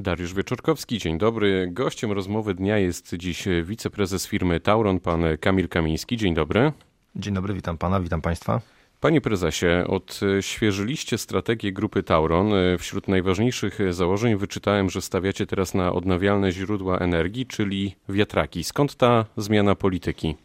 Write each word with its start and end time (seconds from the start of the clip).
Dariusz 0.00 0.34
Wieczorkowski, 0.34 0.98
dzień 0.98 1.18
dobry. 1.18 1.68
Gościem 1.72 2.12
rozmowy 2.12 2.54
dnia 2.54 2.78
jest 2.78 3.14
dziś 3.14 3.44
wiceprezes 3.64 4.26
firmy 4.26 4.60
Tauron, 4.60 5.00
pan 5.00 5.22
Kamil 5.40 5.68
Kamiński. 5.68 6.16
Dzień 6.16 6.34
dobry. 6.34 6.72
Dzień 7.16 7.34
dobry, 7.34 7.54
witam 7.54 7.78
pana, 7.78 8.00
witam 8.00 8.20
państwa. 8.20 8.60
Panie 9.00 9.20
prezesie, 9.20 9.66
odświeżyliście 9.86 11.18
strategię 11.18 11.72
grupy 11.72 12.02
Tauron. 12.02 12.52
Wśród 12.78 13.08
najważniejszych 13.08 13.78
założeń 13.90 14.36
wyczytałem, 14.36 14.90
że 14.90 15.00
stawiacie 15.00 15.46
teraz 15.46 15.74
na 15.74 15.92
odnawialne 15.92 16.52
źródła 16.52 16.98
energii, 16.98 17.46
czyli 17.46 17.96
wiatraki. 18.08 18.64
Skąd 18.64 18.96
ta 18.96 19.24
zmiana 19.36 19.74
polityki? 19.74 20.36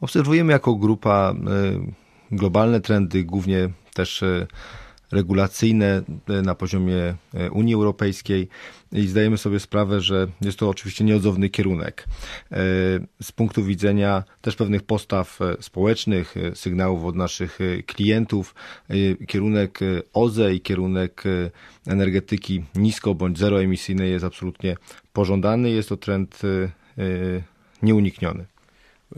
Obserwujemy 0.00 0.52
jako 0.52 0.74
grupa 0.74 1.34
y, 2.30 2.36
globalne 2.36 2.80
trendy, 2.80 3.24
głównie 3.24 3.70
też 3.94 4.22
y, 4.22 4.46
regulacyjne 5.10 6.02
e, 6.28 6.42
na 6.42 6.54
poziomie 6.54 7.14
e, 7.34 7.50
Unii 7.50 7.74
Europejskiej 7.74 8.48
i 8.92 9.06
zdajemy 9.06 9.38
sobie 9.38 9.60
sprawę, 9.60 10.00
że 10.00 10.26
jest 10.40 10.58
to 10.58 10.68
oczywiście 10.68 11.04
nieodzowny 11.04 11.48
kierunek. 11.48 12.04
E, 12.52 12.56
z 13.22 13.32
punktu 13.32 13.64
widzenia 13.64 14.24
też 14.40 14.56
pewnych 14.56 14.82
postaw 14.82 15.38
społecznych, 15.60 16.34
sygnałów 16.54 17.04
od 17.04 17.16
naszych 17.16 17.58
klientów, 17.86 18.54
kierunek 19.28 19.80
OZE 20.12 20.54
i 20.54 20.60
kierunek 20.60 21.24
energetyki 21.86 22.64
nisko 22.74 23.14
bądź 23.14 23.38
zeroemisyjnej 23.38 24.10
jest 24.10 24.24
absolutnie 24.24 24.76
pożądany. 25.12 25.70
Jest 25.70 25.88
to 25.88 25.96
trend 25.96 26.40
nieunikniony. 27.82 28.46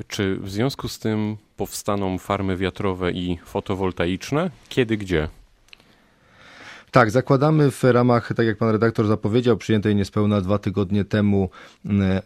Czy 0.08 0.36
w 0.36 0.50
związku 0.50 0.88
z 0.88 0.98
tym 0.98 1.36
powstaną 1.56 2.18
farmy 2.18 2.56
wiatrowe 2.56 3.12
i 3.12 3.38
fotowoltaiczne? 3.44 4.50
Kiedy, 4.68 4.96
gdzie? 4.96 5.28
Tak, 6.90 7.10
zakładamy 7.10 7.70
w 7.70 7.84
ramach, 7.84 8.32
tak 8.36 8.46
jak 8.46 8.58
pan 8.58 8.70
redaktor 8.70 9.06
zapowiedział, 9.06 9.56
przyjętej 9.56 9.96
niespełna 9.96 10.40
dwa 10.40 10.58
tygodnie 10.58 11.04
temu 11.04 11.50
mm, 11.84 12.20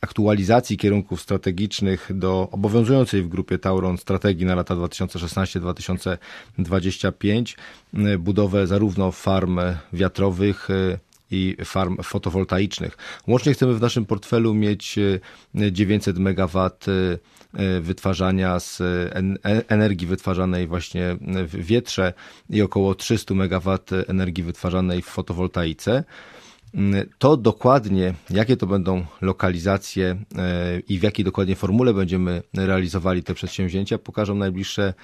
aktualizacji 0.00 0.76
kierunków 0.76 1.20
strategicznych 1.20 2.10
do 2.14 2.48
obowiązującej 2.52 3.22
w 3.22 3.28
grupie 3.28 3.58
Tauron 3.58 3.98
strategii 3.98 4.46
na 4.46 4.54
lata 4.54 4.74
2016-2025, 4.74 7.56
mm, 7.94 8.22
budowę 8.22 8.66
zarówno 8.66 9.12
farm 9.12 9.60
wiatrowych, 9.92 10.70
y, 10.70 10.98
i 11.30 11.56
farm 11.64 11.96
fotowoltaicznych. 12.02 12.96
Łącznie 13.26 13.52
chcemy 13.52 13.74
w 13.74 13.80
naszym 13.80 14.06
portfelu 14.06 14.54
mieć 14.54 14.98
900 15.54 16.16
y, 16.16 16.20
MW 16.20 16.70
E, 17.54 17.80
wytwarzania 17.80 18.60
z 18.60 18.80
e, 18.80 19.12
energii 19.68 20.06
wytwarzanej 20.06 20.66
właśnie 20.66 21.16
w 21.20 21.56
wietrze 21.56 22.12
i 22.50 22.62
około 22.62 22.94
300 22.94 23.34
MW 23.34 23.78
energii 24.08 24.44
wytwarzanej 24.44 25.02
w 25.02 25.06
fotowoltaice. 25.06 26.04
Mm, 26.74 27.08
to 27.18 27.36
dokładnie, 27.36 28.14
jakie 28.30 28.56
to 28.56 28.66
będą 28.66 29.04
lokalizacje 29.20 30.16
e, 30.36 30.80
i 30.80 30.98
w 30.98 31.02
jakiej 31.02 31.24
dokładnie 31.24 31.56
formule 31.56 31.94
będziemy 31.94 32.42
realizowali 32.54 33.22
te 33.22 33.34
przedsięwzięcia, 33.34 33.98
pokażą 33.98 34.34
najbliższe 34.34 34.94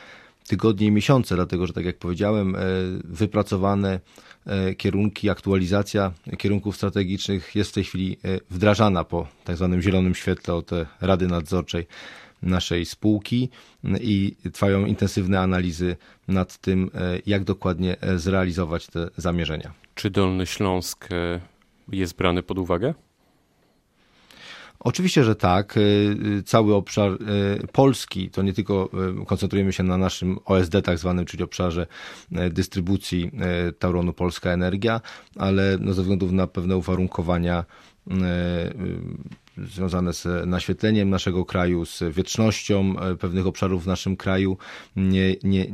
tygodnie 0.46 0.86
i 0.86 0.90
miesiące, 0.90 1.34
dlatego 1.34 1.66
że, 1.66 1.72
tak 1.72 1.84
jak 1.84 1.98
powiedziałem, 1.98 2.56
wypracowane 3.04 4.00
kierunki, 4.78 5.30
aktualizacja 5.30 6.12
kierunków 6.38 6.76
strategicznych 6.76 7.54
jest 7.54 7.70
w 7.70 7.74
tej 7.74 7.84
chwili 7.84 8.16
wdrażana 8.50 9.04
po 9.04 9.26
tak 9.44 9.56
zwanym 9.56 9.82
zielonym 9.82 10.14
świetle 10.14 10.54
od 10.54 10.70
Rady 11.00 11.26
Nadzorczej 11.26 11.86
naszej 12.44 12.84
spółki 12.84 13.48
i 14.00 14.36
trwają 14.52 14.86
intensywne 14.86 15.40
analizy 15.40 15.96
nad 16.28 16.58
tym, 16.58 16.90
e, 16.94 17.18
jak 17.26 17.44
dokładnie 17.44 18.00
e, 18.00 18.18
zrealizować 18.18 18.86
te 18.86 19.10
zamierzenia. 19.16 19.72
Czy 19.94 20.10
Dolny 20.10 20.46
Śląsk 20.46 21.12
e, 21.12 21.40
jest 21.92 22.16
brany 22.16 22.42
pod 22.42 22.58
uwagę? 22.58 22.94
Oczywiście, 24.84 25.24
że 25.24 25.36
tak. 25.36 25.78
Cały 26.44 26.74
obszar 26.74 27.18
Polski, 27.72 28.30
to 28.30 28.42
nie 28.42 28.52
tylko 28.52 28.90
koncentrujemy 29.27 29.72
się 29.72 29.83
na 29.83 29.98
naszym 29.98 30.39
OSD 30.45 30.83
tak 30.83 30.98
zwanym, 30.98 31.24
czyli 31.24 31.45
obszarze 31.45 31.86
dystrybucji 32.50 33.30
Tauronu 33.78 34.12
Polska 34.12 34.50
Energia, 34.50 35.00
ale 35.36 35.78
no 35.80 35.92
ze 35.92 36.02
względu 36.02 36.33
na 36.33 36.46
pewne 36.46 36.77
uwarunkowania 36.77 37.64
związane 39.58 40.12
z 40.12 40.46
naświetleniem 40.46 41.10
naszego 41.10 41.44
kraju, 41.44 41.84
z 41.84 42.02
wietrznością 42.10 42.98
e, 42.98 43.16
pewnych 43.16 43.46
obszarów 43.46 43.84
w 43.84 43.86
naszym 43.86 44.16
kraju. 44.16 44.56
Nie, 44.96 45.36
nie, 45.42 45.66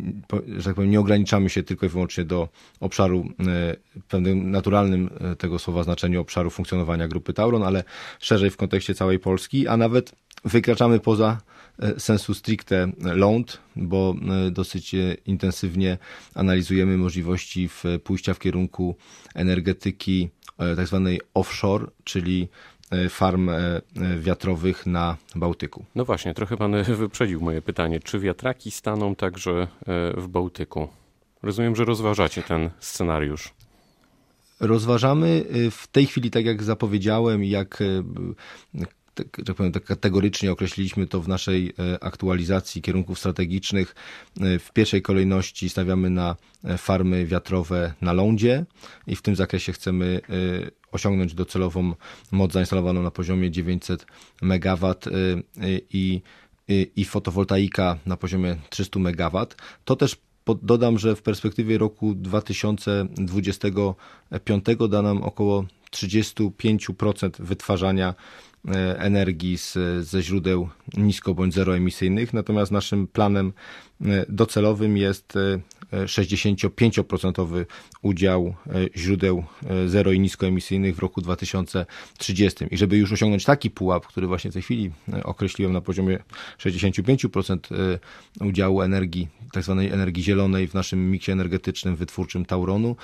że 0.56 0.64
tak 0.64 0.74
powiem, 0.74 0.90
nie 0.90 1.00
ograniczamy 1.00 1.50
się 1.50 1.62
tylko 1.62 1.86
i 1.86 1.88
wyłącznie 1.88 2.24
do 2.24 2.48
obszaru 2.80 3.24
e, 3.46 3.76
pewnym 4.08 4.50
naturalnym 4.50 5.10
e, 5.20 5.36
tego 5.36 5.58
słowa 5.58 5.82
znaczeniu 5.82 6.20
obszaru 6.20 6.50
funkcjonowania 6.50 7.08
grupy 7.08 7.32
Tauron, 7.32 7.62
ale 7.62 7.84
szerzej 8.20 8.50
w 8.50 8.56
kontekście 8.56 8.94
całej 8.94 9.18
Polski, 9.18 9.68
a 9.68 9.76
nawet 9.76 10.12
wykraczamy 10.44 11.00
poza 11.00 11.40
sensu 11.98 12.34
stricte 12.34 12.92
ląd, 12.98 13.60
bo 13.76 14.14
dosyć 14.50 14.94
intensywnie 15.26 15.98
analizujemy 16.34 16.98
możliwości 16.98 17.68
w 17.68 17.84
pójścia 18.04 18.34
w 18.34 18.38
kierunku 18.38 18.96
energetyki 19.34 20.30
tak 20.76 20.86
zwanej 20.86 21.20
offshore, 21.34 21.86
czyli 22.04 22.48
farm 23.08 23.48
e, 23.48 23.80
wiatrowych 24.18 24.86
na 24.86 25.16
Bałtyku. 25.34 25.84
No 25.94 26.04
właśnie, 26.04 26.34
trochę 26.34 26.56
pan 26.56 26.82
wyprzedził 27.02 27.40
moje 27.40 27.62
pytanie. 27.62 28.00
Czy 28.00 28.18
wiatraki 28.18 28.70
staną 28.70 29.14
także 29.14 29.52
e, 29.52 29.66
w 30.20 30.28
Bałtyku? 30.28 30.88
Rozumiem, 31.42 31.76
że 31.76 31.84
rozważacie 31.84 32.42
ten 32.42 32.70
scenariusz. 32.78 33.54
Rozważamy 34.60 35.44
w 35.70 35.86
tej 35.86 36.06
chwili, 36.06 36.30
tak 36.30 36.44
jak 36.44 36.62
zapowiedziałem, 36.62 37.44
jak 37.44 37.82
tak, 39.14 39.56
powiem, 39.56 39.72
tak 39.72 39.84
kategorycznie 39.84 40.52
określiliśmy 40.52 41.06
to 41.06 41.20
w 41.20 41.28
naszej 41.28 41.72
aktualizacji 42.00 42.82
kierunków 42.82 43.18
strategicznych. 43.18 43.94
W 44.36 44.72
pierwszej 44.72 45.02
kolejności 45.02 45.68
stawiamy 45.68 46.10
na 46.10 46.36
farmy 46.78 47.26
wiatrowe 47.26 47.94
na 48.00 48.12
lądzie 48.12 48.64
i 49.06 49.16
w 49.16 49.22
tym 49.22 49.36
zakresie 49.36 49.72
chcemy 49.72 50.20
osiągnąć 50.92 51.34
docelową 51.34 51.94
moc 52.32 52.52
zainstalowaną 52.52 53.02
na 53.02 53.10
poziomie 53.10 53.50
900 53.50 54.06
MW 54.42 54.86
y, 54.86 54.94
y, 55.64 55.80
i, 55.92 56.22
i, 56.68 56.90
i 56.96 57.04
fotowoltaika 57.04 57.98
na 58.06 58.16
poziomie 58.16 58.56
300 58.70 59.00
MW. 59.00 59.46
To 59.84 59.96
też 59.96 60.16
dodam, 60.62 60.98
że 60.98 61.16
w 61.16 61.22
perspektywie 61.22 61.78
roku 61.78 62.14
2025 62.14 64.66
da 64.88 65.02
nam 65.02 65.22
około 65.22 65.64
35% 65.92 67.42
wytwarzania 67.42 68.14
e, 68.68 68.98
energii 68.98 69.58
z, 69.58 69.78
ze 70.06 70.22
źródeł 70.22 70.68
nisko 70.96 71.34
bądź 71.34 71.54
zeroemisyjnych, 71.54 72.32
natomiast 72.32 72.72
naszym 72.72 73.06
planem 73.06 73.52
e, 74.00 74.26
docelowym 74.28 74.96
jest 74.96 75.38
65% 75.92 77.60
e, 77.60 77.66
udział 78.02 78.54
źródeł 78.96 79.44
zero 79.86 80.12
i 80.12 80.20
niskoemisyjnych 80.20 80.96
w 80.96 80.98
roku 80.98 81.20
2030. 81.20 82.64
I 82.70 82.76
żeby 82.76 82.96
już 82.96 83.12
osiągnąć 83.12 83.44
taki 83.44 83.70
pułap, 83.70 84.06
który 84.06 84.26
właśnie 84.26 84.50
w 84.50 84.54
tej 84.54 84.62
chwili 84.62 84.90
określiłem 85.24 85.72
na 85.72 85.80
poziomie 85.80 86.18
65% 86.58 87.58
udziału 88.40 88.82
energii, 88.82 89.28
tak 89.52 89.64
zwanej 89.64 89.90
energii 89.90 90.22
zielonej 90.22 90.68
w 90.68 90.74
naszym 90.74 91.10
miksie 91.10 91.32
energetycznym 91.32 91.96
wytwórczym 91.96 92.44
Tauronu, 92.44 92.96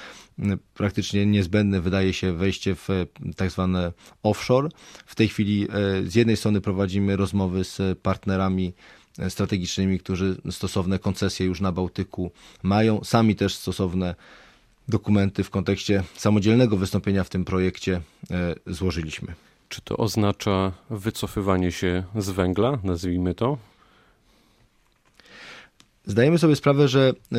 praktycznie 0.75 1.27
niezbędne 1.27 1.81
wydaje 1.81 2.13
się 2.13 2.33
wejście 2.33 2.75
w 2.75 2.89
tak 3.37 3.51
zwane 3.51 3.93
offshore. 4.23 4.69
W 5.07 5.15
tej 5.15 5.29
chwili 5.29 5.69
z 6.05 6.15
jednej 6.15 6.37
strony 6.37 6.61
prowadzimy 6.61 7.17
rozmowy 7.17 7.65
z 7.65 7.99
partnerami 7.99 8.73
strategicznymi, 9.28 9.99
którzy 9.99 10.37
stosowne 10.50 10.99
koncesje 10.99 11.47
już 11.47 11.60
na 11.60 11.72
Bałtyku 11.72 12.31
mają. 12.62 13.04
Sami 13.04 13.37
też 13.37 13.54
stosowne 13.54 14.15
dokumenty 14.88 15.44
w 15.44 15.50
kontekście 15.50 16.03
samodzielnego 16.16 16.77
wystąpienia 16.77 17.25
w 17.25 17.28
tym 17.28 17.44
projekcie 17.44 18.00
e, 18.31 18.55
złożyliśmy. 18.67 19.35
Czy 19.69 19.81
to 19.81 19.96
oznacza 19.96 20.73
wycofywanie 20.91 21.73
się 21.73 22.05
z 22.17 22.31
węgla, 22.31 22.79
nazwijmy 22.85 23.35
to? 23.35 23.58
Zdajemy 26.06 26.38
sobie 26.38 26.56
sprawę, 26.56 26.88
że 26.88 27.12
e, 27.32 27.37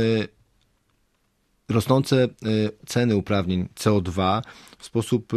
rosnące 1.69 2.24
e, 2.24 2.28
ceny 2.86 3.16
uprawnień 3.16 3.68
CO2 3.75 4.42
w 4.78 4.86
sposób 4.86 5.34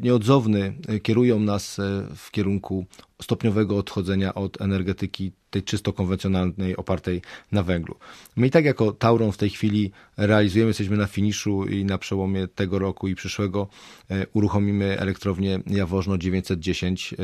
nieodzowny 0.00 0.74
kierują 1.02 1.40
nas 1.40 1.80
w 2.16 2.30
kierunku 2.30 2.86
stopniowego 3.22 3.76
odchodzenia 3.76 4.34
od 4.34 4.60
energetyki 4.60 5.32
tej 5.52 5.62
czysto 5.62 5.92
konwencjonalnej, 5.92 6.76
opartej 6.76 7.22
na 7.52 7.62
węglu. 7.62 7.94
My 8.36 8.46
i 8.46 8.50
tak 8.50 8.64
jako 8.64 8.92
Tauron 8.92 9.32
w 9.32 9.36
tej 9.36 9.50
chwili 9.50 9.92
realizujemy, 10.16 10.68
jesteśmy 10.68 10.96
na 10.96 11.06
finiszu 11.06 11.64
i 11.64 11.84
na 11.84 11.98
przełomie 11.98 12.48
tego 12.48 12.78
roku 12.78 13.08
i 13.08 13.14
przyszłego 13.14 13.68
e, 14.10 14.26
uruchomimy 14.32 14.98
elektrownię 14.98 15.60
Jaworzno 15.66 16.18
910. 16.18 17.12
E, 17.12 17.16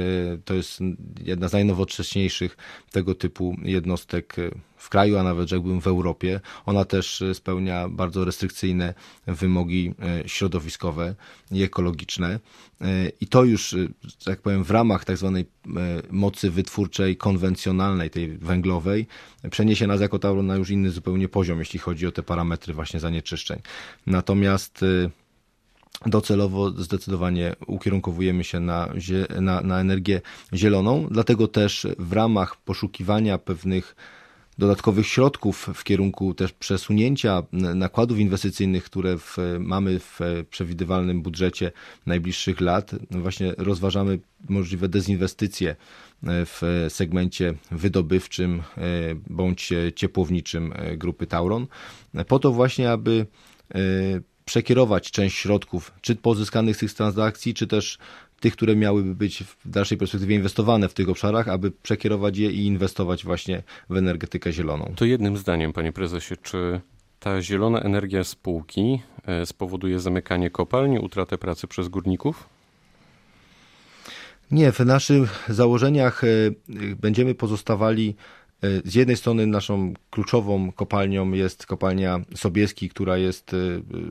to 0.45 0.55
jest 0.55 0.81
jedna 1.25 1.49
z 1.49 1.53
najnowocześniejszych 1.53 2.57
tego 2.91 3.15
typu 3.15 3.57
jednostek 3.63 4.39
e, 4.39 4.51
w 4.77 4.89
kraju, 4.89 5.19
a 5.19 5.23
nawet 5.23 5.49
rzekłbym 5.49 5.81
w 5.81 5.87
Europie. 5.87 6.41
Ona 6.67 6.85
też 6.85 7.25
spełnia 7.35 7.89
bardzo 7.89 8.25
restrykcyjne 8.25 8.95
wymogi 9.27 9.95
środowiskowe 10.27 11.15
i 11.51 11.63
ekologiczne. 11.63 12.41
I 13.21 13.27
to 13.27 13.45
już, 13.45 13.77
jak 14.27 14.43
powiem, 14.43 14.65
w 14.65 14.71
ramach 14.71 15.05
tak 15.05 15.17
zwanej 15.17 15.47
mocy 16.11 16.51
wytwórczej 16.51 17.17
konwencjonalnej, 17.17 18.11
tej 18.11 18.29
węglowej, 18.29 19.07
przeniesie 19.51 19.87
nas 19.87 20.01
jako 20.01 20.19
Tauron 20.19 20.47
na 20.47 20.57
już 20.57 20.71
inny 20.71 20.91
zupełnie 20.91 21.29
poziom, 21.29 21.59
jeśli 21.59 21.79
chodzi 21.79 22.07
o 22.07 22.13
te 22.13 22.23
parametry 22.23 22.75
właśnie 22.75 23.01
zanieczyszczeń. 23.01 23.61
Natomiast 24.07 24.83
y, 24.83 25.11
docelowo 26.07 26.71
zdecydowanie 26.71 27.57
ukierunkowujemy 27.67 28.45
się 28.45 28.61
na, 28.61 28.89
na, 29.41 29.61
na 29.61 29.81
energię 29.81 30.21
zieloną, 30.55 31.09
dlatego 31.11 31.49
też 31.49 31.87
w 31.99 32.13
ramach 32.13 32.57
poszukiwania 32.57 33.39
pewnych 33.39 33.97
dodatkowych 34.59 35.07
środków 35.07 35.71
w 35.75 35.85
kierunku 35.85 36.35
też 36.35 36.53
przesunięcia 36.53 37.43
nakładów 37.53 38.19
inwestycyjnych, 38.19 38.85
które 38.85 39.19
w, 39.19 39.37
mamy 39.61 39.99
w 39.99 40.21
przewidywalnym 40.51 41.23
budżecie 41.23 41.73
najbliższych 42.07 42.61
lat. 42.61 42.91
Właśnie 43.11 43.55
rozważamy 43.59 44.19
możliwe 44.49 44.89
dezinwestycje 44.89 45.77
w 46.23 46.87
segmencie 46.89 47.55
wydobywczym 47.71 48.63
e, 48.77 48.83
bądź 49.27 49.73
ciepłowniczym 49.97 50.73
e, 50.77 50.97
grupy 50.97 51.27
Tauron, 51.27 51.67
po 52.29 52.39
to 52.39 52.53
właśnie, 52.53 52.91
aby 52.91 53.27
e, 53.75 53.79
przekierować 54.45 55.11
część 55.11 55.37
środków, 55.37 55.93
czy 56.01 56.17
pozyskanych 56.17 56.77
z 56.77 56.79
tych 56.79 56.95
transakcji, 56.95 57.55
czy 57.55 57.67
też 57.67 57.99
tych, 58.41 58.53
które 58.53 58.77
miałyby 58.77 59.15
być 59.15 59.45
w 59.45 59.71
dalszej 59.71 59.99
perspektywie 59.99 60.37
inwestowane 60.37 60.89
w 60.89 60.95
tych 60.95 61.09
obszarach, 61.09 61.49
aby 61.49 61.71
przekierować 61.71 62.39
je 62.39 62.51
i 62.51 62.67
inwestować 62.67 63.25
właśnie 63.25 63.63
w 63.91 63.97
energetykę 63.97 64.53
zieloną. 64.53 64.93
To 64.97 65.05
jednym 65.05 65.37
zdaniem, 65.37 65.73
panie 65.73 65.93
prezesie, 65.93 66.35
czy 66.43 66.81
ta 67.21 67.43
zielona 67.43 67.81
energia 67.81 68.25
spółki 68.25 69.01
spowoduje 69.45 70.01
zamykanie 70.01 70.51
kopalni, 70.51 70.99
utratę 70.99 71.39
pracy 71.39 71.67
przez 71.67 71.89
górników? 71.89 72.49
Nie, 74.51 74.73
w 74.73 74.81
naszych 74.81 75.45
założeniach 75.49 76.25
e, 76.25 76.27
będziemy 77.01 77.35
pozostawali 77.35 78.15
e, 78.15 78.48
z 78.85 78.95
jednej 78.95 79.17
strony 79.17 79.47
naszą 79.47 79.95
kluczową 80.11 80.73
kopalnią 80.73 81.33
jest 81.33 81.67
kopalnia 81.67 82.21
Sobieski, 82.35 82.89
która 82.89 83.17
jest 83.17 83.55
e, 83.55 83.57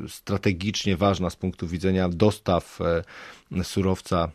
strategicznie 0.08 0.98
ważna 0.98 1.30
z 1.30 1.36
punktu 1.36 1.68
widzenia 1.68 2.10
dostaw 2.10 2.80
surowca, 3.64 4.32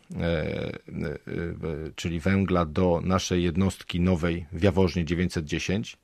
czyli 1.95 2.19
węgla 2.19 2.65
do 2.65 3.01
naszej 3.03 3.43
jednostki 3.43 3.99
nowej 3.99 4.45
w 4.51 4.63
Jaworznie 4.63 5.05
910. 5.05 5.97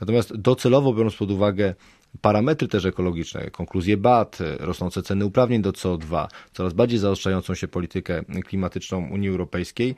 Natomiast 0.00 0.36
docelowo 0.36 0.94
biorąc 0.94 1.16
pod 1.16 1.30
uwagę 1.30 1.74
parametry 2.20 2.68
też 2.68 2.84
ekologiczne, 2.84 3.50
konkluzje 3.50 3.96
BAT, 3.96 4.38
rosnące 4.58 5.02
ceny 5.02 5.24
uprawnień 5.24 5.62
do 5.62 5.72
CO2, 5.72 6.26
coraz 6.52 6.72
bardziej 6.72 6.98
zaostrzającą 6.98 7.54
się 7.54 7.68
politykę 7.68 8.24
klimatyczną 8.44 9.08
Unii 9.10 9.28
Europejskiej, 9.28 9.94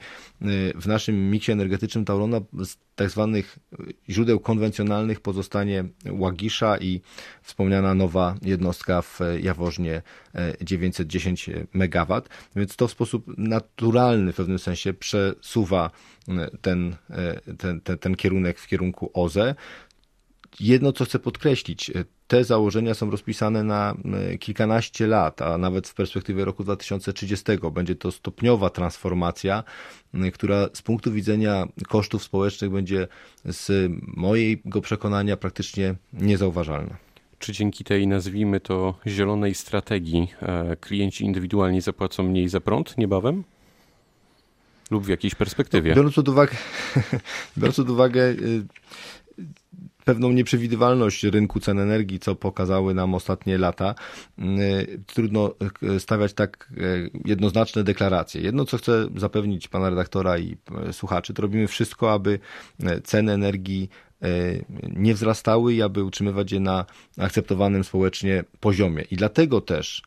w 0.75 0.87
naszym 0.87 1.31
miksie 1.31 1.53
energetycznym 1.53 2.05
Taurona 2.05 2.41
z 2.65 2.77
tak 2.97 3.11
zwanych 3.11 3.59
źródeł 4.09 4.41
konwencjonalnych 4.41 5.21
pozostanie 5.21 5.85
Łagisza 6.11 6.79
i 6.79 7.01
wspomniana 7.43 7.95
nowa 7.95 8.35
jednostka 8.43 9.03
w 9.03 9.21
Jaworznie 9.43 10.03
910 10.63 11.51
MW, 11.75 12.23
więc 12.57 12.77
to 12.77 12.89
w 12.89 12.91
sposób 12.91 13.25
naturalny 13.39 14.33
w 14.33 14.37
pewnym 14.37 14.59
sensie 14.59 14.95
przesuwa 14.95 15.91
ten, 16.61 16.97
ten, 17.59 17.81
ten, 17.81 17.99
ten 17.99 18.17
kierunek 18.17 18.59
w 18.59 18.67
kierunku 18.67 19.11
OZE. 19.15 19.55
Jedno, 20.61 20.93
co 20.93 21.05
chcę 21.05 21.19
podkreślić, 21.19 21.91
e, 21.91 22.05
te 22.29 22.45
założenia 22.45 22.95
są 22.95 23.11
rozpisane 23.11 23.65
na 23.65 23.95
e, 24.33 24.39
kilkanaście 24.39 25.07
lat, 25.07 25.43
a 25.43 25.59
nawet 25.59 25.89
w 25.89 25.95
perspektywie 25.95 26.45
roku 26.45 26.65
2030 26.65 27.45
będzie 27.73 27.95
to 27.95 28.13
stopniowa 28.13 28.71
transformacja, 28.71 29.65
która 30.35 30.69
z 30.73 30.83
punktu 30.83 31.13
widzenia 31.13 31.69
kosztów 31.89 32.25
społecznych 32.25 32.71
będzie 32.71 33.09
z 33.45 33.93
mojego 34.03 34.81
przekonania 34.81 35.37
praktycznie 35.37 35.95
niezauważalna. 36.13 36.97
Czy 37.39 37.53
dzięki 37.53 37.85
tej, 37.85 38.07
nazwijmy 38.07 38.61
to, 38.61 38.95
zielonej 39.07 39.55
strategii, 39.55 40.29
e, 40.43 40.77
klienci 40.77 41.25
indywidualnie 41.25 41.83
zapłacą 41.83 42.23
mniej 42.23 42.49
za 42.49 42.61
prąd 42.61 42.99
niebawem? 42.99 43.45
Lub 44.91 45.05
w 45.05 45.09
jakiejś 45.09 45.35
perspektywie? 45.35 45.95
Biorąc 45.95 46.15
pod 46.15 46.29
uwagę, 46.29 46.57
biorąc 47.59 47.77
pod 47.77 47.91
uwagę 47.91 48.23
y, 48.23 48.67
pewną 50.07 50.33
nieprzewidywalność 50.33 51.25
rynku 51.25 51.61
cen 51.61 51.79
energii, 51.79 52.19
co 52.19 52.35
pokazały 52.35 52.95
nam 52.95 53.15
ostatnie 53.15 53.59
lata, 53.59 53.95
mm, 54.39 54.59
trudno 55.07 55.55
e, 55.83 56.01
stawiać 56.01 56.33
tak 56.33 56.73
e, 56.77 56.83
jednoznaczne 57.25 57.85
deklaracje. 57.85 58.41
Jedno, 58.41 58.65
co 58.65 58.79
chcę 58.79 59.09
zapewnić 59.17 59.69
pana 59.69 59.91
redaktora 59.91 60.39
i 60.39 60.57
e, 60.89 60.93
słuchaczy, 60.93 61.35
to 61.35 61.43
robimy 61.43 61.67
wszystko, 61.67 62.13
aby 62.13 62.39
ceny 63.05 63.33
energii 63.33 63.89
nie 64.97 65.15
wzrastały 65.15 65.75
i 65.75 65.83
aby 65.83 66.05
utrzymywać 66.05 66.53
je 66.53 66.61
na 66.61 66.85
akceptowanym 67.19 67.85
społecznie 67.85 68.45
poziomie. 68.61 69.03
I 69.11 69.17
dlatego 69.17 69.61
też 69.61 70.03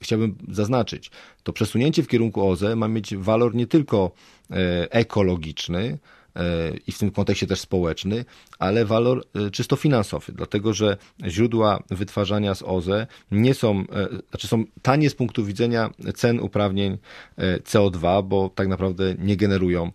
chciałbym 0.00 0.36
zaznaczyć, 0.48 1.10
to 1.42 1.52
przesunięcie 1.52 2.02
w 2.02 2.08
kierunku 2.08 2.48
OZE 2.48 2.76
ma 2.76 2.88
mieć 2.88 3.16
walor 3.16 3.54
nie 3.54 3.66
tylko 3.66 4.10
ekologiczny, 4.90 5.98
i 6.86 6.92
w 6.92 6.98
tym 6.98 7.10
kontekście 7.10 7.46
też 7.46 7.60
społeczny, 7.60 8.24
ale 8.58 8.84
walor 8.84 9.24
e, 9.34 9.50
czysto 9.50 9.76
finansowy, 9.76 10.32
dlatego 10.32 10.74
że 10.74 10.96
źródła 11.26 11.82
wytwarzania 11.90 12.54
z 12.54 12.62
OZE 12.62 13.06
nie 13.30 13.54
są, 13.54 13.80
e, 13.80 14.08
znaczy 14.30 14.48
są 14.48 14.64
tanie 14.82 15.10
z 15.10 15.14
punktu 15.14 15.44
widzenia 15.44 15.90
cen 16.14 16.40
uprawnień 16.40 16.98
e, 17.36 17.58
CO2, 17.58 18.24
bo 18.24 18.50
tak 18.54 18.68
naprawdę 18.68 19.14
nie 19.18 19.36
generują 19.36 19.92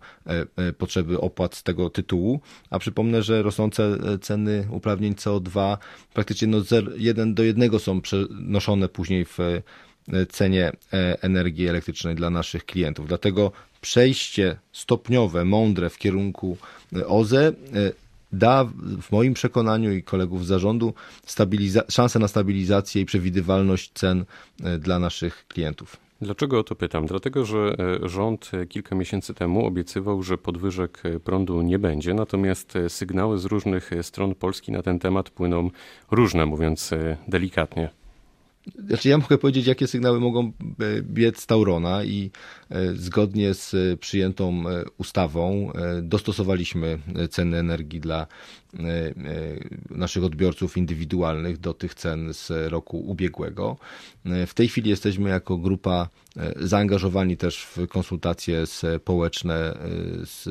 potrzeby 0.78 1.20
opłat 1.20 1.54
z 1.54 1.62
tego 1.62 1.90
tytułu, 1.90 2.40
a 2.70 2.78
przypomnę, 2.78 3.22
że 3.22 3.42
rosnące 3.42 3.98
ceny 4.20 4.68
uprawnień 4.70 5.12
CO2 5.12 5.76
praktycznie 6.14 6.48
no 6.48 6.58
1 6.96 7.34
do 7.34 7.42
1 7.42 7.78
są 7.78 8.00
przenoszone 8.00 8.88
później 8.88 9.24
w 9.24 9.38
cenie 10.28 10.72
energii 11.20 11.68
elektrycznej 11.68 12.14
dla 12.14 12.30
naszych 12.30 12.64
klientów. 12.64 13.08
Dlatego 13.08 13.52
przejście 13.82 14.56
stopniowe, 14.72 15.44
mądre 15.44 15.90
w 15.90 15.98
kierunku 15.98 16.56
e, 16.96 17.06
OZE 17.06 17.48
e, 17.48 17.52
da 18.32 18.64
w 19.02 19.12
moim 19.12 19.34
przekonaniu 19.34 19.92
i 19.92 20.02
kolegów 20.02 20.44
z 20.44 20.48
zarządu 20.48 20.94
szansę 21.88 22.18
na 22.18 22.28
stabilizację 22.28 23.02
i 23.02 23.04
przewidywalność 23.04 23.90
cen 23.94 24.24
e, 24.62 24.78
dla 24.78 24.98
naszych 24.98 25.46
klientów. 25.48 25.96
Dlaczego 26.20 26.58
o 26.58 26.64
to 26.64 26.74
pytam? 26.74 27.06
Dlatego, 27.06 27.44
że 27.44 27.76
rząd 28.02 28.50
kilka 28.68 28.94
miesięcy 28.96 29.34
temu 29.34 29.66
obiecywał, 29.66 30.22
że 30.22 30.38
podwyżek 30.38 31.02
prądu 31.24 31.62
nie 31.62 31.78
będzie, 31.78 32.14
natomiast 32.14 32.78
sygnały 32.88 33.38
z 33.38 33.44
różnych 33.44 33.90
stron 34.02 34.34
Polski 34.34 34.72
na 34.72 34.82
ten 34.82 34.98
temat 34.98 35.30
płyną 35.30 35.70
różne, 36.10 36.46
mówiąc 36.46 36.90
delikatnie. 37.28 38.01
Znaczy 38.88 39.08
ja 39.08 39.18
mogę 39.18 39.38
powiedzieć, 39.38 39.66
jakie 39.66 39.86
sygnały 39.86 40.20
mogą 40.20 40.46
e, 40.46 40.52
biec 41.02 41.40
z 41.40 41.46
Taurona 41.46 42.04
i 42.04 42.30
e, 42.70 42.94
zgodnie 42.94 43.54
z 43.54 43.74
e, 43.74 43.96
przyjętą 43.96 44.64
ustawą 44.98 45.72
dostosowaliśmy 46.02 46.98
ceny 47.30 47.56
energii 47.56 48.00
dla 48.00 48.26
naszych 49.90 50.24
odbiorców 50.24 50.76
indywidualnych 50.76 51.58
do 51.58 51.74
tych 51.74 51.94
cen 51.94 52.34
z 52.34 52.72
roku 52.72 53.00
ubiegłego. 53.00 53.76
W 54.46 54.54
tej 54.54 54.68
chwili 54.68 54.90
jesteśmy 54.90 55.30
jako 55.30 55.56
grupa 55.56 56.08
zaangażowani 56.56 57.36
też 57.36 57.62
w 57.64 57.88
konsultacje 57.88 58.64
społeczne 58.66 59.78
z 60.24 60.48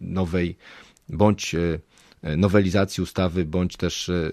nowej 0.00 0.56
bądź 1.08 1.56
nowelizacji 2.22 3.02
ustawy, 3.02 3.44
bądź 3.44 3.76
też 3.76 4.08
e, 4.08 4.30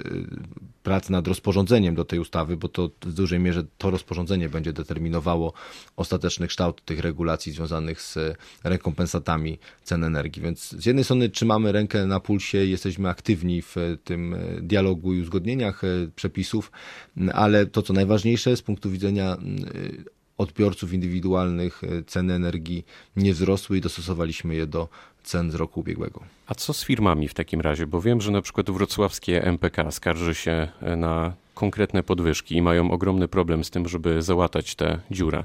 pracy 0.84 1.12
nad 1.12 1.28
rozporządzeniem 1.28 1.96
do 1.96 2.06
tej 2.06 2.20
ustawy, 2.20 2.58
bo 2.58 2.68
to 2.68 2.90
w 3.02 3.14
dużej 3.14 3.40
mierze 3.40 3.64
to 3.78 3.92
rozporządzenie 3.92 4.50
będzie 4.50 4.74
determinowało 4.74 5.54
ostateczny 5.96 6.48
kształt 6.48 6.86
tych 6.86 7.00
regulacji 7.00 7.52
związanych 7.52 8.02
z 8.02 8.18
rekompensatami 8.64 9.60
cen 9.84 10.04
energii. 10.04 10.42
Więc 10.42 10.70
z 10.70 10.86
jednej 10.86 11.04
strony 11.04 11.30
trzymamy 11.30 11.72
rękę 11.72 12.06
na 12.06 12.20
pulsie, 12.20 12.58
jesteśmy 12.58 13.10
aktywni 13.10 13.62
w 13.62 13.76
tym 14.04 14.36
dialogu 14.62 15.14
i 15.14 15.22
uzgodnieniach 15.22 15.84
e, 15.84 15.88
przepisów, 16.16 16.72
ale 17.34 17.66
to 17.66 17.82
co 17.82 17.94
najważniejsze 17.94 18.58
z 18.58 18.62
punktu 18.62 18.90
widzenia 18.92 19.38
odbiorców 20.38 20.94
indywidualnych 20.94 21.82
ceny 22.08 22.34
energii 22.34 22.86
nie 23.16 23.34
wzrosły 23.34 23.78
i 23.78 23.82
dostosowaliśmy 23.82 24.56
je 24.56 24.68
do 24.68 24.90
cen 25.26 25.52
z 25.52 25.56
roku 25.56 25.80
ubiegłego. 25.80 26.22
A 26.48 26.56
co 26.56 26.74
z 26.74 26.84
firmami 26.84 27.28
w 27.28 27.34
takim 27.34 27.62
razie? 27.62 27.88
Bo 27.88 28.02
wiem, 28.02 28.22
że 28.22 28.32
na 28.32 28.42
przykład 28.42 28.72
wrocławskie 28.72 29.44
MPK 29.44 29.92
skarży 29.92 30.36
się 30.36 30.68
na 30.98 31.34
konkretne 31.54 32.04
podwyżki 32.04 32.56
i 32.56 32.62
mają 32.62 32.92
ogromny 32.92 33.28
problem 33.28 33.64
z 33.64 33.70
tym, 33.70 33.88
żeby 33.88 34.22
załatać 34.22 34.76
tę 34.76 35.00
dziurę. 35.12 35.44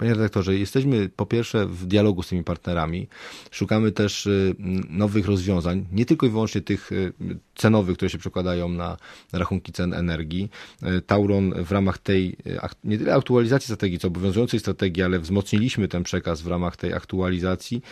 Panie 0.00 0.14
redaktorze, 0.14 0.56
jesteśmy 0.56 1.08
po 1.08 1.26
pierwsze 1.26 1.66
w 1.66 1.86
dialogu 1.86 2.22
z 2.22 2.28
tymi 2.28 2.44
partnerami. 2.44 3.08
Szukamy 3.50 3.92
też 3.92 4.26
y, 4.26 4.54
nowych 4.88 5.26
rozwiązań, 5.26 5.86
nie 5.92 6.06
tylko 6.06 6.26
i 6.26 6.30
wyłącznie 6.30 6.60
tych 6.60 6.92
y, 6.92 7.12
cenowych, 7.54 7.96
które 7.96 8.10
się 8.10 8.18
przekładają 8.18 8.68
na 8.68 8.96
rachunki 9.32 9.72
cen 9.72 9.94
energii. 9.94 10.50
Y, 10.82 11.02
Tauron 11.02 11.64
w 11.64 11.72
ramach 11.72 11.98
tej 11.98 12.36
nie 12.84 12.98
tyle 12.98 13.14
aktualizacji 13.14 13.64
strategii, 13.64 13.98
co 13.98 14.08
obowiązującej 14.08 14.60
strategii, 14.60 15.02
ale 15.02 15.18
wzmocniliśmy 15.18 15.88
ten 15.88 16.02
przekaz 16.02 16.42
w 16.42 16.46
ramach 16.46 16.76
tej 16.76 16.92
aktualizacji. 16.92 17.82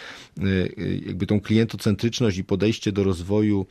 Jakby 1.06 1.26
tą 1.26 1.40
klientocentryczność 1.40 2.38
i 2.38 2.44
podejście 2.44 2.92
do 2.92 3.04
rozwoju 3.04 3.66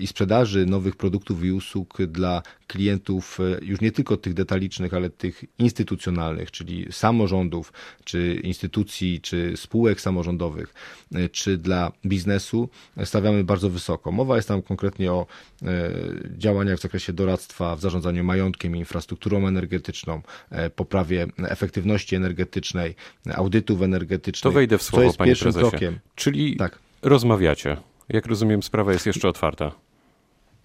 i 0.00 0.06
sprzedaży 0.06 0.66
nowych 0.66 0.96
produktów 0.96 1.44
i 1.44 1.52
usług 1.52 1.98
dla 2.06 2.42
klientów 2.68 3.38
już 3.62 3.80
nie 3.80 3.92
tylko 3.92 4.16
tych 4.16 4.34
detalicznych, 4.34 4.94
ale 4.94 5.10
tych 5.10 5.44
instytucjonalnych, 5.58 6.50
czyli 6.50 6.86
samorządów, 6.90 7.72
czy 8.04 8.40
instytucji, 8.44 9.20
czy 9.20 9.52
spółek 9.56 10.00
samorządowych, 10.00 10.74
e, 11.14 11.28
czy 11.28 11.58
dla 11.58 11.92
biznesu 12.06 12.68
stawiamy 13.04 13.44
bardzo 13.44 13.70
wysoko. 13.70 14.12
Mowa 14.12 14.36
jest 14.36 14.48
tam 14.48 14.62
konkretnie 14.62 15.12
o 15.12 15.26
e, 15.62 15.90
działaniach 16.38 16.78
w 16.78 16.82
zakresie 16.82 17.12
doradztwa 17.12 17.76
w 17.76 17.80
zarządzaniu 17.80 18.24
majątkiem 18.24 18.76
i 18.76 18.78
infrastrukturą 18.78 19.46
energetyczną, 19.48 20.22
e, 20.50 20.70
poprawie 20.70 21.26
efektywności 21.38 22.16
energetycznej, 22.16 22.94
audytów 23.34 23.82
energetycznych. 23.82 24.42
To 24.42 24.50
wejdę 24.50 24.78
w 24.78 24.82
słowo, 24.82 25.12
panie 25.12 25.36
prezesie. 25.36 25.70
Krokiem. 25.70 25.98
Czyli 26.14 26.56
tak. 26.56 26.78
rozmawiacie. 27.02 27.76
Jak 28.08 28.26
rozumiem, 28.26 28.62
sprawa 28.62 28.92
jest 28.92 29.06
jeszcze 29.06 29.28
otwarta. 29.28 29.87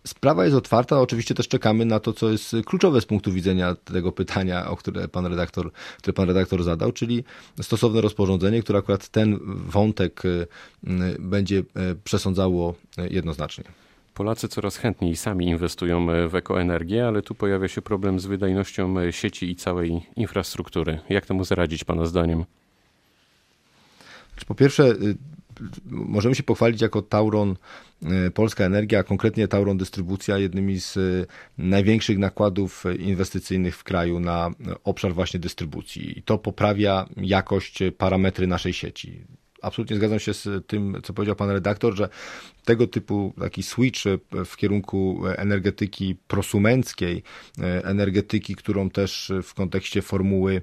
Sprawa 0.08 0.44
jest 0.44 0.56
otwarta, 0.56 1.02
oczywiście 1.02 1.36
też 1.36 1.48
czekamy 1.48 1.86
na 1.86 2.00
to, 2.00 2.14
co 2.14 2.30
jest 2.30 2.56
kluczowe 2.66 3.02
z 3.02 3.06
punktu 3.06 3.32
widzenia 3.32 3.76
tego 3.76 4.12
pytania, 4.12 4.70
o 4.70 4.76
które 4.76 5.08
pan 5.08 5.26
redaktor, 5.26 5.72
które 5.98 6.14
pan 6.14 6.28
redaktor 6.28 6.64
zadał, 6.64 6.92
czyli 6.92 7.24
stosowne 7.62 8.02
rozporządzenie, 8.02 8.62
które 8.62 8.80
akurat 8.80 9.08
ten 9.08 9.40
wątek 9.46 10.26
y, 10.26 10.48
będzie 11.20 11.58
y, 11.58 11.64
przesądzało 12.04 12.76
jednoznacznie. 13.10 13.64
Polacy 14.14 14.48
coraz 14.48 14.78
chętniej 14.78 15.16
sami 15.16 15.46
inwestują 15.46 16.08
w 16.30 16.36
ekoenergię, 16.36 17.08
ale 17.08 17.22
tu 17.22 17.36
pojawia 17.36 17.68
się 17.68 17.82
problem 17.82 18.20
z 18.20 18.26
wydajnością 18.26 19.12
sieci 19.12 19.52
i 19.52 19.56
całej 19.56 20.02
infrastruktury. 20.16 21.00
Jak 21.10 21.26
temu 21.26 21.44
zaradzić 21.44 21.84
Pana 21.84 22.06
zdaniem? 22.06 22.46
Po 24.48 24.56
pierwsze, 24.56 24.84
y, 24.84 25.16
możemy 25.86 26.36
się 26.36 26.44
pochwalić 26.44 26.82
jako 26.82 27.02
Tauron 27.02 27.56
e, 28.04 28.32
Polska 28.32 28.64
Energia, 28.64 29.00
a 29.00 29.04
konkretnie 29.04 29.48
Tauron 29.48 29.78
Dystrybucja, 29.78 30.38
jednymi 30.38 30.80
z 30.80 30.98
e, 30.98 31.02
największych 31.58 32.18
nakładów 32.18 32.84
inwestycyjnych 33.00 33.78
w 33.78 33.84
kraju 33.84 34.20
na 34.20 34.52
obszar 34.84 35.14
właśnie 35.14 35.40
dystrybucji. 35.40 36.20
I 36.20 36.24
to 36.24 36.38
poprawia 36.38 37.06
jakość, 37.18 37.80
parametry 37.98 38.48
naszej 38.48 38.74
sieci. 38.74 39.22
Absolutnie 39.62 39.96
zgadzam 39.96 40.20
się 40.20 40.34
z 40.34 40.68
tym, 40.68 40.98
co 41.04 41.14
powiedział 41.14 41.36
pan 41.36 41.50
redaktor, 41.50 41.96
że 41.96 42.10
tego 42.66 42.88
typu 42.88 43.34
taki 43.40 43.64
switch 43.64 44.00
w 44.46 44.58
kierunku 44.58 45.22
energetyki 45.36 46.16
prosumenckiej, 46.28 47.24
e, 47.60 47.86
energetyki, 47.86 48.56
którą 48.56 48.90
też 48.90 49.32
w 49.44 49.54
kontekście 49.54 50.02
formuły 50.02 50.62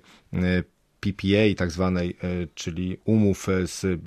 PPA 1.00 1.54
tak 1.56 1.70
zwanej, 1.70 2.16
czyli 2.54 2.98
umów 3.04 3.46
z 3.64 4.00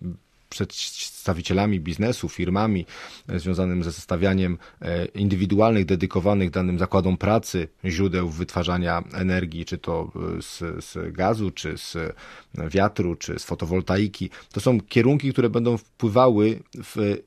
przedstawicielami 0.54 1.80
biznesu, 1.80 2.30
firmami 2.30 2.86
e, 3.30 3.40
związanym 3.40 3.84
ze 3.84 3.92
zestawianiem 3.92 4.58
e, 4.82 5.06
indywidualnych, 5.06 5.86
dedykowanych 5.86 6.50
danym 6.50 6.80
zakładom 6.80 7.18
pracy 7.18 7.68
źródeł 7.86 8.30
wytwarzania 8.30 9.04
energii, 9.14 9.66
czy 9.66 9.78
to 9.78 10.12
e, 10.38 10.42
z, 10.42 10.86
z 10.86 11.14
gazu, 11.14 11.52
czy 11.52 11.78
z 11.78 11.98
wiatru, 12.70 13.16
czy 13.16 13.40
z 13.40 13.44
fotowoltaiki. 13.44 14.30
To 14.52 14.62
są 14.62 14.82
kierunki, 14.82 15.32
które 15.32 15.50
będą 15.50 15.78
wpływały 15.78 16.60
w, 16.84 17.18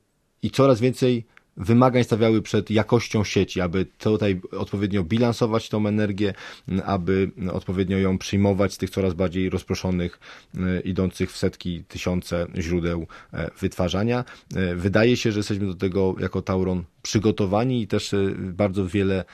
i 0.42 0.50
coraz 0.50 0.80
więcej 0.80 1.25
wymagań 1.56 2.04
stawiały 2.04 2.42
przed 2.42 2.70
jakością 2.70 3.25
sieci, 3.25 3.60
aby 3.60 3.86
tutaj 3.98 4.40
odpowiednio 4.52 5.04
bilansować 5.04 5.68
tą 5.68 5.86
energię, 5.86 6.34
aby 6.84 7.30
odpowiednio 7.52 7.98
ją 7.98 8.18
przyjmować 8.18 8.72
z 8.75 8.78
tych 8.78 8.90
coraz 8.90 9.14
bardziej 9.14 9.50
rozproszonych, 9.50 10.20
e, 10.54 10.80
idących 10.80 11.32
w 11.32 11.36
setki, 11.36 11.84
tysiące 11.88 12.46
źródeł 12.58 13.06
e, 13.32 13.50
wytwarzania. 13.60 14.25
E, 14.54 14.75
wydaje 14.75 15.16
się, 15.16 15.32
że 15.32 15.38
jesteśmy 15.38 15.66
do 15.66 15.75
tego 15.75 16.14
jako 16.18 16.42
Tauron 16.42 16.84
przygotowani 17.06 17.82
i 17.82 17.86
też 17.86 18.14
bardzo 18.38 18.86
wiele 18.86 19.25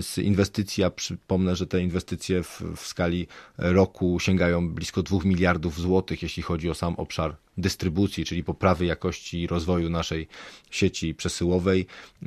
z 0.00 0.18
inwestycji, 0.18 0.84
a 0.84 0.90
przypomnę, 0.90 1.56
że 1.56 1.66
te 1.66 1.82
inwestycje 1.82 2.42
w, 2.42 2.62
w 2.76 2.86
skali 2.86 3.26
roku 3.58 4.20
sięgają 4.20 4.68
blisko 4.68 5.02
2 5.02 5.18
miliardów 5.24 5.80
złotych, 5.80 6.22
jeśli 6.22 6.42
chodzi 6.42 6.70
o 6.70 6.74
sam 6.74 6.94
obszar 6.94 7.36
dystrybucji, 7.58 8.24
czyli 8.24 8.44
poprawy 8.44 8.86
jakości 8.86 9.46
rozwoju 9.46 9.90
naszej 9.90 10.28
sieci 10.70 11.14
przesyłowej, 11.14 11.86
e, 12.22 12.26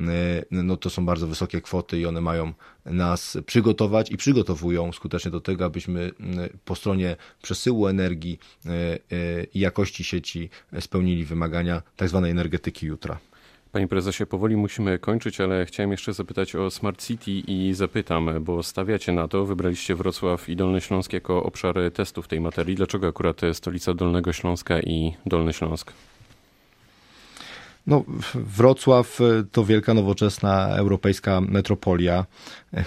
no 0.52 0.78
to 0.78 0.90
są 0.90 1.06
bardzo 1.06 1.28
wysokie 1.28 1.62
kwoty 1.62 2.00
i 2.00 2.06
one 2.06 2.22
mają 2.22 2.54
nas 2.86 3.38
przygotować 3.46 4.12
i 4.12 4.18
przygotowują 4.18 4.92
skutecznie 4.92 5.32
do 5.32 5.42
tego, 5.42 5.66
abyśmy 5.66 6.12
po 6.66 6.76
stronie 6.76 7.16
przesyłu 7.42 7.88
energii 7.88 8.40
i 9.54 9.60
jakości 9.60 10.04
sieci 10.04 10.50
spełnili 10.80 11.26
wymagania 11.26 11.82
tzw. 11.98 12.22
Tak 12.22 12.32
energetyki 12.32 12.86
jutra. 12.86 13.20
Panie 13.74 13.88
prezesie, 13.88 14.26
powoli 14.26 14.58
musimy 14.58 15.00
kończyć, 15.00 15.42
ale 15.42 15.66
chciałem 15.66 15.92
jeszcze 15.92 16.14
zapytać 16.14 16.56
o 16.56 16.72
Smart 16.72 17.06
City 17.06 17.32
i 17.32 17.74
zapytam, 17.74 18.30
bo 18.42 18.64
stawiacie 18.64 19.12
na 19.12 19.28
to, 19.28 19.46
wybraliście 19.46 19.96
Wrocław 19.96 20.50
i 20.50 20.56
Dolny 20.56 20.82
Śląsk 20.82 21.14
jako 21.14 21.44
obszar 21.44 21.76
testów 21.94 22.28
tej 22.28 22.42
materii. 22.42 22.76
Dlaczego 22.76 23.08
akurat 23.08 23.42
stolica 23.54 23.94
Dolnego 23.94 24.34
Śląska 24.34 24.80
i 24.80 25.14
Dolny 25.26 25.54
Śląsk? 25.54 25.94
No, 27.88 28.04
Wrocław 28.36 29.20
to 29.52 29.66
wielka, 29.66 29.94
nowoczesna 29.94 30.76
europejska 30.76 31.42
metropolia, 31.42 32.26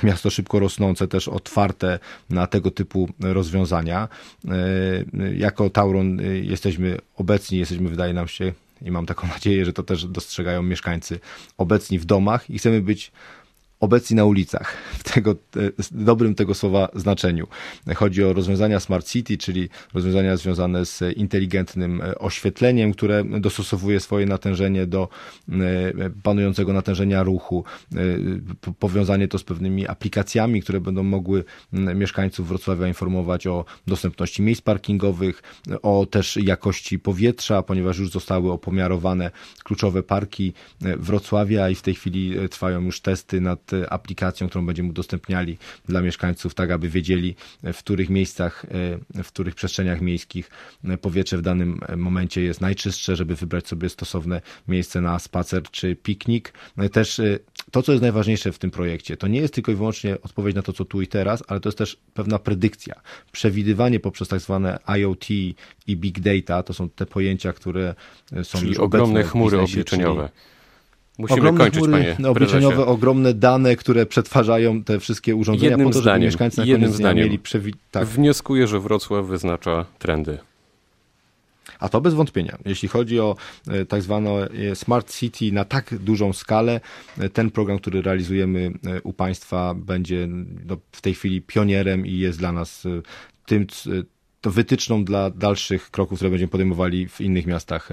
miasto 0.02 0.30
szybko 0.30 0.58
rosnące, 0.58 1.08
też 1.08 1.28
otwarte 1.28 1.98
na 2.30 2.46
tego 2.46 2.70
typu 2.70 3.08
rozwiązania. 3.20 4.08
Jako 5.36 5.70
Tauron 5.70 6.18
jesteśmy 6.42 6.98
obecni, 7.16 7.58
jesteśmy, 7.58 7.88
wydaje 7.88 8.14
nam 8.14 8.28
się, 8.28 8.52
i 8.82 8.90
mam 8.90 9.06
taką 9.06 9.28
nadzieję, 9.34 9.64
że 9.64 9.72
to 9.72 9.82
też 9.82 10.04
dostrzegają 10.04 10.62
mieszkańcy 10.62 11.20
obecni 11.58 11.98
w 11.98 12.04
domach 12.04 12.50
i 12.50 12.58
chcemy 12.58 12.80
być 12.80 13.12
obecni 13.80 14.16
na 14.16 14.24
ulicach, 14.24 14.76
w 14.98 15.12
tego, 15.12 15.34
dobrym 15.90 16.34
tego 16.34 16.54
słowa 16.54 16.88
znaczeniu. 16.94 17.46
Chodzi 17.94 18.24
o 18.24 18.32
rozwiązania 18.32 18.80
Smart 18.80 19.06
City, 19.06 19.38
czyli 19.38 19.68
rozwiązania 19.94 20.36
związane 20.36 20.86
z 20.86 21.16
inteligentnym 21.16 22.00
e, 22.00 22.18
oświetleniem, 22.18 22.92
które 22.92 23.24
dostosowuje 23.24 24.00
swoje 24.00 24.26
natężenie 24.26 24.86
do 24.86 25.08
e, 25.48 25.54
panującego 26.22 26.72
natężenia 26.72 27.22
ruchu, 27.22 27.64
e, 27.94 27.98
powiązanie 28.78 29.28
to 29.28 29.38
z 29.38 29.44
pewnymi 29.44 29.86
aplikacjami, 29.86 30.62
które 30.62 30.80
będą 30.80 31.02
mogły 31.02 31.44
mieszkańców 31.72 32.48
Wrocławia 32.48 32.88
informować 32.88 33.46
o 33.46 33.64
dostępności 33.86 34.42
miejsc 34.42 34.60
parkingowych, 34.60 35.42
o 35.82 36.06
też 36.10 36.36
jakości 36.36 36.98
powietrza, 36.98 37.62
ponieważ 37.62 37.98
już 37.98 38.10
zostały 38.10 38.52
opomiarowane 38.52 39.30
kluczowe 39.64 40.02
parki 40.02 40.52
Wrocławia 40.80 41.70
i 41.70 41.74
w 41.74 41.82
tej 41.82 41.94
chwili 41.94 42.48
trwają 42.48 42.82
już 42.82 43.00
testy 43.00 43.40
nad 43.40 43.65
aplikacją, 43.90 44.48
którą 44.48 44.66
będziemy 44.66 44.88
udostępniali 44.88 45.58
dla 45.88 46.02
mieszkańców, 46.02 46.54
tak 46.54 46.70
aby 46.70 46.88
wiedzieli, 46.88 47.34
w 47.62 47.78
których 47.78 48.10
miejscach, 48.10 48.64
e, 49.14 49.22
w 49.22 49.28
których 49.28 49.54
przestrzeniach 49.54 50.00
miejskich 50.00 50.50
powietrze 51.00 51.38
w 51.38 51.42
danym 51.42 51.80
momencie 51.96 52.42
jest 52.42 52.60
najczystsze, 52.60 53.16
żeby 53.16 53.36
wybrać 53.36 53.68
sobie 53.68 53.88
stosowne 53.88 54.40
miejsce 54.68 55.00
na 55.00 55.18
spacer 55.18 55.62
czy 55.62 55.96
piknik. 55.96 56.52
No 56.76 56.88
też 56.88 57.18
e, 57.18 57.38
to, 57.70 57.82
co 57.82 57.92
jest 57.92 58.02
najważniejsze 58.02 58.52
w 58.52 58.58
tym 58.58 58.70
projekcie, 58.70 59.16
to 59.16 59.28
nie 59.28 59.40
jest 59.40 59.54
tylko 59.54 59.72
i 59.72 59.74
wyłącznie 59.74 60.20
odpowiedź 60.22 60.56
na 60.56 60.62
to, 60.62 60.72
co 60.72 60.84
tu 60.84 61.02
i 61.02 61.06
teraz, 61.06 61.42
ale 61.48 61.60
to 61.60 61.68
jest 61.68 61.78
też 61.78 61.98
pewna 62.14 62.38
predykcja, 62.38 62.94
przewidywanie 63.32 64.00
poprzez 64.00 64.28
tak 64.28 64.40
zwane 64.40 64.78
IoT 64.86 65.30
i 65.86 65.96
big 65.96 66.20
data, 66.20 66.62
to 66.62 66.74
są 66.74 66.90
te 66.90 67.06
pojęcia, 67.06 67.52
które 67.52 67.94
są 68.42 68.58
Czyli 68.58 68.68
już 68.68 68.78
ogromne 68.78 69.22
chmury 69.22 69.58
obliczeniowe. 69.58 70.28
Czyli 70.28 70.55
Musimy 71.18 71.40
ogromne 71.40 71.64
kończyć, 71.64 71.82
chmury 71.84 71.92
panie 71.92 72.28
obliczeniowe, 72.28 72.74
prezesie. 72.74 72.90
ogromne 72.92 73.34
dane, 73.34 73.76
które 73.76 74.06
przetwarzają 74.06 74.84
te 74.84 75.00
wszystkie 75.00 75.36
urządzenia 75.36 75.70
jednym 75.70 75.86
po 75.86 75.92
to, 75.92 76.00
zdaniem, 76.00 76.20
żeby 76.20 76.26
mieszkańcy 76.26 76.60
na 76.60 76.66
jednym 76.66 76.92
zdaniem. 76.92 77.24
mieli 77.24 77.38
przewi- 77.38 77.74
tak. 77.90 78.06
Wnioskuję, 78.06 78.66
że 78.66 78.80
Wrocław 78.80 79.26
wyznacza 79.26 79.84
trendy. 79.98 80.38
A 81.78 81.88
to 81.88 82.00
bez 82.00 82.14
wątpienia. 82.14 82.58
Jeśli 82.64 82.88
chodzi 82.88 83.20
o 83.20 83.36
e, 83.68 83.84
tak 83.84 84.02
zwane 84.02 84.30
e, 84.30 84.76
Smart 84.76 85.14
City 85.14 85.52
na 85.52 85.64
tak 85.64 85.98
dużą 85.98 86.32
skalę, 86.32 86.80
e, 87.18 87.28
ten 87.28 87.50
program, 87.50 87.78
który 87.78 88.02
realizujemy 88.02 88.72
u 89.02 89.12
państwa 89.12 89.74
będzie 89.74 90.28
no, 90.66 90.76
w 90.92 91.00
tej 91.00 91.14
chwili 91.14 91.42
pionierem 91.42 92.06
i 92.06 92.12
jest 92.12 92.38
dla 92.38 92.52
nas 92.52 92.84
tym, 93.46 93.66
to 94.40 94.50
wytyczną 94.50 95.04
dla 95.04 95.30
dalszych 95.30 95.90
kroków, 95.90 96.18
które 96.18 96.30
będziemy 96.30 96.50
podejmowali 96.50 97.08
w 97.08 97.20
innych 97.20 97.46
miastach 97.46 97.88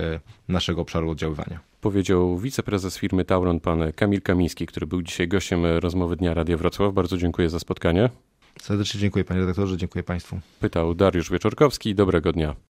naszego 0.47 0.81
obszaru 0.81 1.09
oddziaływania. 1.09 1.72
Powiedział 1.83 2.37
wiceprezes 2.37 2.97
firmy 2.97 3.25
Tauron, 3.25 3.59
pan 3.59 3.93
Kamil 3.95 4.21
Kamiński, 4.21 4.65
który 4.65 4.87
był 4.87 5.01
dzisiaj 5.01 5.27
gościem 5.27 5.65
rozmowy 5.65 6.15
Dnia 6.15 6.33
Radia 6.33 6.57
Wrocław. 6.57 6.93
Bardzo 6.93 7.17
dziękuję 7.17 7.49
za 7.49 7.59
spotkanie. 7.59 8.09
Serdecznie 8.61 8.99
dziękuję 8.99 9.25
panie 9.25 9.39
redaktorze, 9.39 9.77
dziękuję 9.77 10.03
państwu. 10.03 10.39
Pytał 10.59 10.95
Dariusz 10.95 11.31
Wieczorkowski. 11.31 11.95
Dobrego 11.95 12.31
dnia. 12.31 12.55